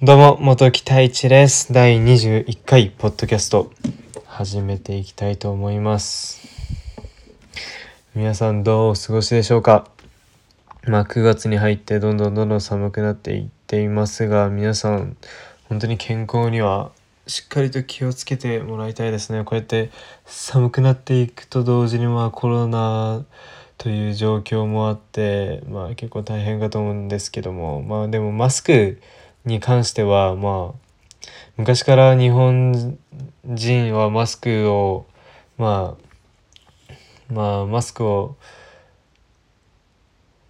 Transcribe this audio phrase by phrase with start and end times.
[0.00, 1.72] どうも、元木太一です。
[1.72, 3.72] 第21回ポッドキャスト、
[4.26, 6.46] 始めていきたいと思います。
[8.14, 9.90] 皆さんどうお過ごしでしょうか？
[10.86, 15.16] まあ、9月に入ってどんどんどんどん寒くなっていっていますが、皆さん、
[15.68, 16.92] 本当に健康には
[17.26, 19.42] しっかりと気をつけてもらいたいですね。
[19.42, 19.90] こうやって
[20.26, 23.24] 寒くなっていくと同時に、まあ、コロナ
[23.78, 29.00] という状況もあって、まあ、結構大変かと思うんですけども、まあ、でもマスク、
[29.44, 30.88] に関してはまあ
[31.56, 32.98] 昔から日本
[33.44, 35.06] 人はマスクを
[35.56, 35.96] ま
[37.30, 38.36] あまあマスクを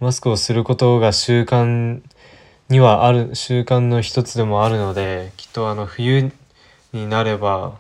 [0.01, 2.03] マスクをすることが習慣
[2.69, 6.31] にはある習慣の一つでもあるのできっとあの冬
[6.93, 7.79] になれば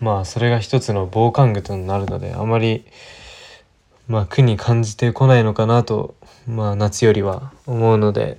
[0.00, 2.84] まあそれが一つの防寒具となるのであまり
[4.06, 6.14] まあ苦に感じてこないのかなと
[6.46, 8.38] まあ夏よりは思うので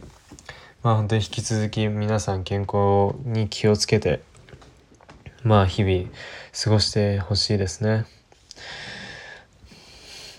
[0.82, 4.22] まあ本当に引き続き皆さん健康に気をつけて
[5.44, 6.10] まあ日々
[6.64, 8.06] 過ごしてほしいですね。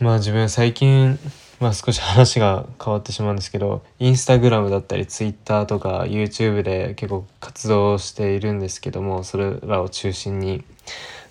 [0.01, 1.19] まあ自分最近
[1.61, 10.65] まあ少し話が変わってしまうんですけどインスタグラムだったりツイッターとか YouTube で結構活動しているんですけどもそれらを中心に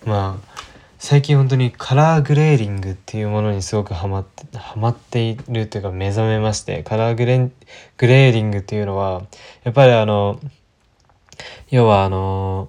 [0.06, 0.69] まあ
[1.02, 7.50] 最近本当にカラーグレーディングっていうものにすごくハマってハマっているというか目覚めましてカラーグレ
[7.98, 9.24] グレーディングっていうのは
[9.64, 10.42] やっぱりあの
[11.70, 12.68] 要はあの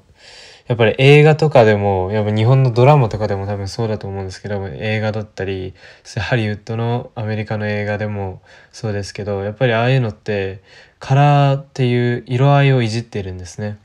[0.69, 5.75] やっぱり映画とかでもやっぱ日本のドラマとかでも多分そうだと思うんですけど映画だったり
[6.17, 10.62] ハリウッドのアメリカの映画でもそうですけどやっぱりああいうのって
[11.00, 13.81] カラーっていう色合いをいじってるんですね。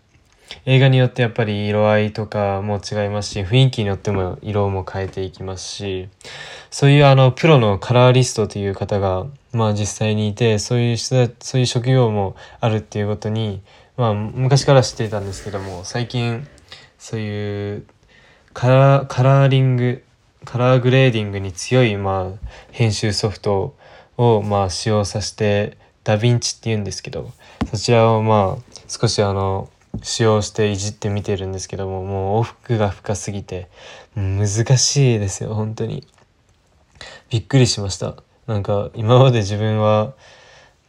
[0.65, 6.09] 映画によってやっぱり色合いとかも違いますし雰囲気によっても色も変えていきますし
[6.71, 13.61] そういうあのプロのカラーリストという方がまあ実際にいてそういう人そういう職業もあるっていうことに
[13.97, 16.47] まあ昔から知っていたんですけども最近
[16.97, 17.85] そういう
[18.53, 20.03] カラーカラーリング
[20.43, 23.75] カラーグレーディングに強いまあ編集ソフト
[24.17, 27.31] をまあ使用させてダヴィンチっていうんですけど
[27.71, 29.69] そちらをまあ少しあの
[30.01, 33.69] 使用していじってみてるんですけどももう奥が深すぎて
[34.15, 34.47] 難
[34.77, 36.07] しいですよ本当に。
[37.29, 38.15] びっくりしました。
[38.47, 40.13] なんか今まで自分は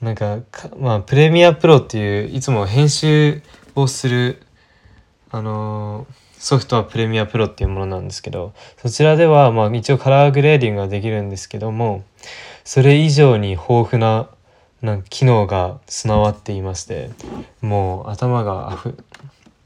[0.01, 0.41] なんか
[0.79, 3.43] まあプレミアプロっていういつも編集
[3.75, 4.43] をする
[5.31, 6.07] あの
[6.39, 12.05] ソフトはプレミアプロっていうものなんですけどそちらではまあ一応カラーグレーディングができるんですけども
[12.65, 14.29] それ以上に豊富な
[14.83, 17.11] なん機能が備わっていまして
[17.61, 18.97] もう頭がふ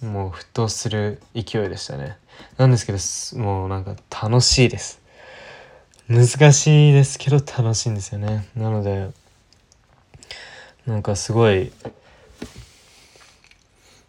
[0.01, 2.17] もう沸騰する勢いでしたね。
[2.57, 2.93] なんですけ
[3.37, 5.01] どもうなんか楽しいです。
[6.09, 8.49] 難しいですけど楽しいんですよね。
[8.57, 9.11] なので
[10.87, 11.71] なんかすごい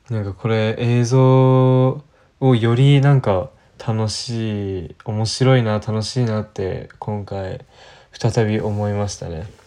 [0.09, 2.03] なんかこれ映像
[2.39, 3.49] をよりなんか
[3.85, 7.65] 楽しい面白いな楽しいなって今回
[8.13, 9.60] 再び思いましたね。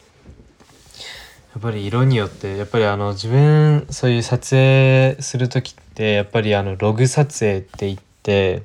[1.55, 8.65] やっぱり色によってやっぱりあの自分そういう撮影する時ってやっぱりあのログ撮影って言って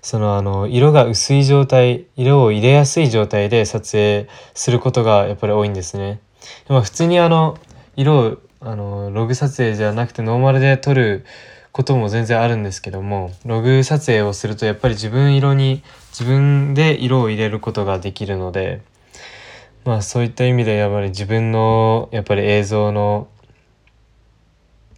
[0.00, 6.20] そのあの色が薄い状態色を入れやすい状態で撮影することがやっぱり多いんですね。
[6.68, 7.58] まあ、普通にあの
[7.96, 11.26] 色をあのログ撮影じゃなくてノーマルで撮る
[11.70, 15.82] ことも全然あるんですけどもログ撮影をするとやっぱり自分色に
[16.12, 18.80] 自分で色を入れることができるので
[19.84, 23.28] まあそういった意味でやっぱり自分のやっぱり映像の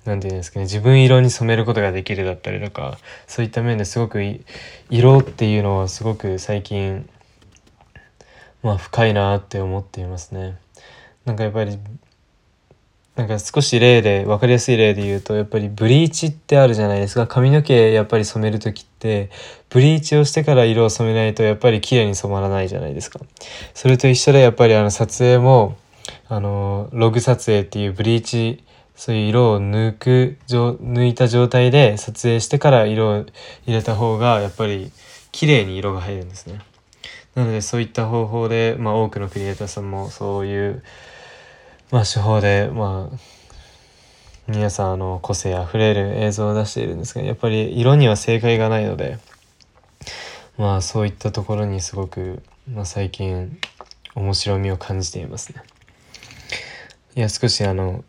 [0.05, 4.21] 何て言うんですかね自分色に染めることができるだったりとかそういった面ですごく
[4.91, 7.09] 色っていうのはすごく最近
[8.63, 10.57] まあ深いなって思っていますね。
[11.25, 11.79] なんかやっぱり
[13.17, 17.29] なんか少し例で分かりやすい例で言うとやっぱりブリーチってあるじゃないですか。
[17.29, 19.31] 髪の毛やっぱり染める時って
[19.71, 23.21] ブリーチをしてから色を染めないとやっぱり綺麗に染まらないじゃないですか。
[23.73, 25.77] それと一緒でやっぱりあの撮影も
[26.29, 28.65] あのログ撮影っていうブリーチ
[28.97, 33.27] そういう色を抜く抜いた状態で撮影してから色を
[33.67, 34.91] 入れた方がやっぱり
[35.31, 36.61] 綺麗に色が入るんですね。
[37.35, 40.83] なのでそういった方法で、まあ、多くのクリエイターさんもそういう
[41.95, 43.17] まあ手法でまあ
[44.49, 49.19] 皆さんあの個性あふれる映像を出しているんですがやっぱり色には正解がないので
[50.59, 53.57] まあそういったところにすごく、まあ、最近
[54.17, 55.63] 面白みを感じていますね。
[57.15, 58.03] いや少しあの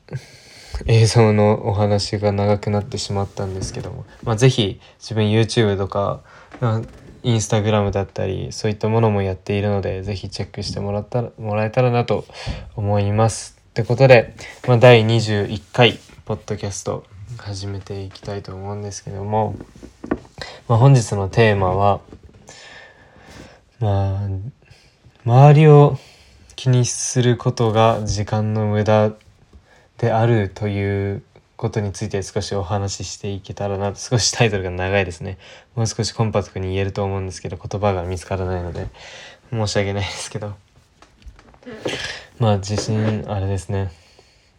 [0.87, 6.21] 映像のお話が長くなってしまったんですけども、まあ、是非自分 YouTube とか、
[7.21, 12.25] インスタグラムだったりそういったものもやっているので是非チェックしてもらったらもらえたらなと
[12.75, 13.54] 思います。
[13.75, 14.33] ってことで、
[14.69, 17.03] まあ、第21回ポッドキャスト
[17.37, 19.57] 始めていきたいと思うんですけども、
[20.69, 21.99] まあ、本日のテーマは
[23.81, 24.29] まあ
[25.25, 25.97] 周りを
[26.55, 29.11] 気にすることが時間の無駄
[29.97, 31.21] であるという
[31.57, 35.37] ことについて少しお話ししていけたらな少しタイトルが長いですね。
[35.75, 38.87] もう少しコンパクトに言えると思うんですけど言葉が見つからないので
[39.49, 40.55] 申し訳ないですけど。
[42.39, 43.91] まあ自信あれですね。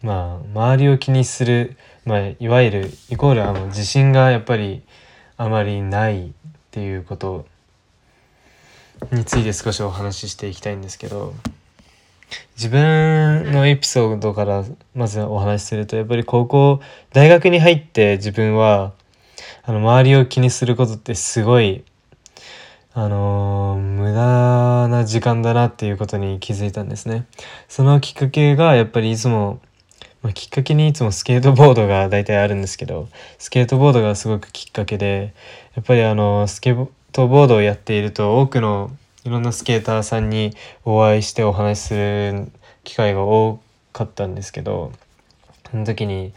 [0.01, 4.83] まあ周りを気にする、まあ、いわゆるイコールあの自信がやっぱり
[5.37, 6.31] あまりないっ
[6.71, 7.45] ていうこと
[9.11, 11.33] について少しお話ししていきたいんですけど
[12.55, 14.63] 自分のエピソードから
[14.95, 16.81] まずお話しするとやっぱり高校
[17.13, 18.93] 大学に入って自分は
[19.63, 21.83] あの周りを気にすることってすごい
[22.99, 27.27] あのー、無駄な時間だなっていうことに気づいたんですね。
[27.69, 29.59] そのきっかけがやっぱりいつも、
[30.23, 33.07] まあ、きっかけにいつもスケートボードが大体あるんですけど
[33.37, 35.35] スケートボードがすごくきっかけで
[35.75, 38.89] やっぱりあのスケートボードをやっていると多くの
[39.25, 42.51] いろんなスケーターさんにお会いしてお話しする
[42.83, 43.59] 機会が多
[43.93, 44.91] かったんですけど
[45.69, 46.33] その時に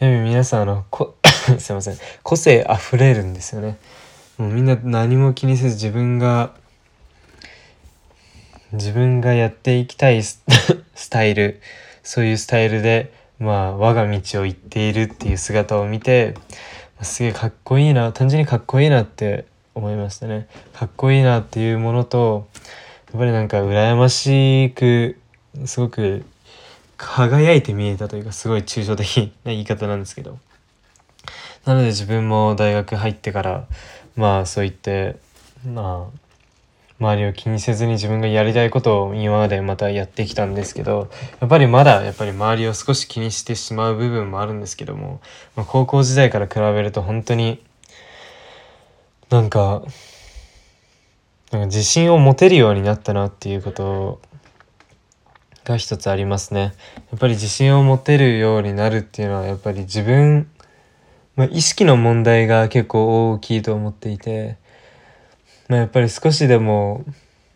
[0.00, 1.16] 皆さんあのこ
[1.58, 3.76] すいません個性あふれるんですよね。
[4.38, 6.54] もうみんな何も気にせず自分が
[8.72, 10.44] 自分がやっていきたいス
[11.10, 11.60] タイル
[12.04, 16.34] そういうスタイルでまあ我が道を行っているっていう姿を見て
[17.02, 20.46] すげえかっこいいな単純にかっこいいなって思いましたね。
[20.72, 22.48] かっこいいなっていうものと
[23.12, 25.18] やっぱりなんか羨ましく
[25.64, 26.24] すごく
[26.96, 30.38] 輝いて見えたというかすごい抽象的な言い方なんですけど。
[31.64, 33.66] なので自分も大学入ってから
[34.18, 35.16] まあそう言って
[35.64, 36.18] まあ
[36.98, 41.08] 周りを気にせずに自分がやりたいことを今までまたやってきたんですけど
[41.40, 45.20] やっぱりまだやっぱり周りを少し気にしてしまう部分もあるんですけども、
[45.54, 47.62] まあ、高校時代から比べると本当に
[49.30, 49.84] なんか
[51.52, 54.20] なんか自信を持てるようになったなっていうこと
[55.64, 56.72] が一つありますね。
[57.10, 60.50] やっぱり自信を持てるようになるっていうのはやっぱり自分、
[61.38, 64.56] まあ、意識の問題が結構大きいと思っていて、
[65.68, 67.04] まあ、やっぱり少しでも、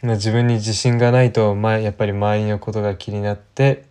[0.02, 3.84] まあ、自分に自信がないと、まあ、やっぱり周りのことが気になって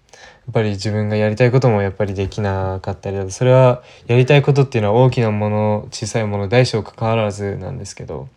[0.45, 8.29] やっぱり自分がやりたいこともやっぱりできなかったりだとそれはやりたいことっていうのは大きなもの小さいもの大小関わらずなんですけど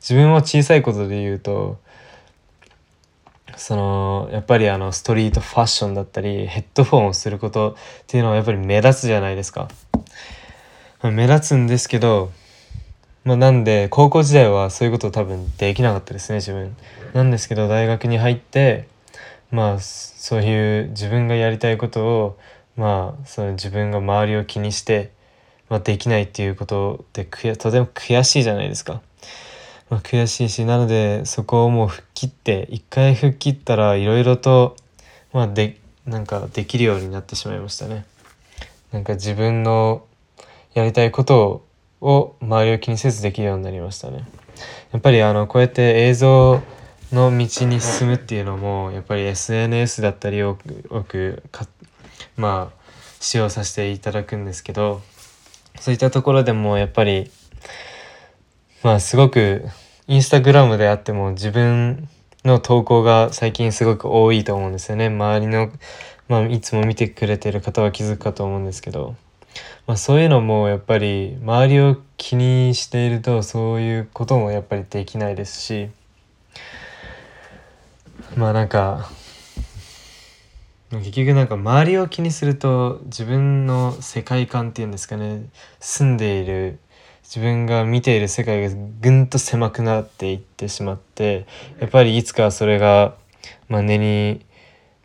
[0.00, 1.78] 自分は小さいことで言うと
[3.56, 7.70] そのやっぱりあのストリートファッションだったりヘッドフォンをすること
[8.02, 9.68] っていうのはやっぱり目立つじゃないですか。
[11.10, 12.32] 目立つんですけど、
[13.24, 16.76] まあ、なんで高校時代はそういうこと多分できなかったですね自分。
[17.14, 18.88] なんですけど大学に入って
[19.50, 22.38] まあそういう自分がやりたいことを
[22.76, 25.12] まあその自分が周りを気にして、
[25.68, 29.00] まあ、できないっていうことでとても悔しいじゃないですか。
[29.90, 34.76] まあ、悔しいしなのでそこをもう吹っ切って一回吹っ切ったらいろいろと
[35.32, 38.04] まあでなんかできるようになってしまいましたね。
[38.92, 40.04] なんか自分の
[40.74, 41.66] やりたいこと
[42.00, 44.24] を周りを気にせずできるようになりましたね。
[44.92, 46.62] やっぱりあのこうやって映像
[47.12, 50.58] の道に進むっていうのもやっぱり SNS だったりを
[50.90, 51.42] 多く
[52.36, 52.84] まあ
[53.20, 55.00] 使用させていただくんですけど
[55.80, 57.30] そういったところでもやっぱり
[58.82, 59.64] まあすごく
[60.06, 62.08] インスタグラムであっても自分
[62.44, 65.70] の投稿が最近すごく多いと思うんですよね周りの、
[66.28, 69.16] まあ、いつも見てくれてる方は気づくかと思うんですけど、
[69.86, 75.90] まあ、そういうのもやっぱり周りを気にしているとそういうこともやっぱりできないですし
[78.36, 79.10] まあなんか
[80.90, 85.46] 結局なんか周りを気にすると自分の世界観っていうんですかね
[85.80, 86.78] 住んでいる
[87.22, 91.46] 自分が見ている世界がぐんと狭くなっていってしまって
[91.80, 93.16] やっぱりいつかそれが、
[93.68, 94.46] まあ、根に、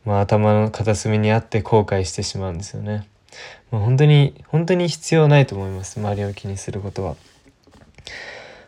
[0.06, 3.09] まあ、頭の片隅にあって後悔してしまうんですよね。
[3.72, 7.16] まあ、本当に本当に必要ないと思います周りを気にすることは。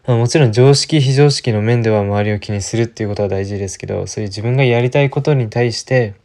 [0.08, 6.16] まあ、もちろん常識非常識の面では周りを気にするっていうことは大事ですけどそういう自分がやりたいことに対して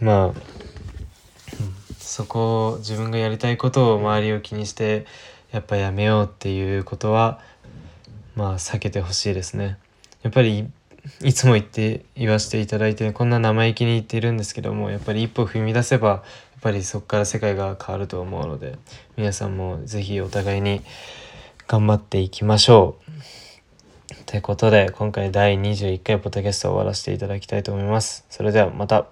[0.00, 0.56] まあ
[1.98, 5.06] そこを自分がやりたいことを周りを気にして
[5.50, 7.40] やっぱやめようっていうことは
[8.34, 9.78] まあ避けてほしいですね。
[10.22, 10.68] やっぱり
[11.22, 16.22] いつも言って言わせていただいてこんな生意気に言っているんですけどもやっぱり一歩踏み出せばやっ
[16.60, 18.78] ぱりそこから世界が変わると思うので
[19.16, 20.82] 皆さんも是非お互いに
[21.68, 23.12] 頑張っていきましょう。
[24.24, 28.24] ということで今回第21回ポッドキャストを終わらせていただきたいと思います。
[28.30, 29.06] それではまた。